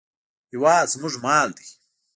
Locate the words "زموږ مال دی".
0.93-1.67